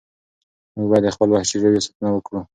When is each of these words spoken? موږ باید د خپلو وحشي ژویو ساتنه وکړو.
موږ 0.75 0.87
باید 0.91 1.03
د 1.05 1.09
خپلو 1.15 1.31
وحشي 1.33 1.57
ژویو 1.61 1.85
ساتنه 1.85 2.09
وکړو. 2.13 2.39